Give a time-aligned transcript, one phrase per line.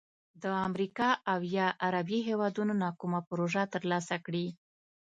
[0.43, 4.47] د امریکا او یا عربي هیوادونو نه کومه پروژه تر لاسه کړي،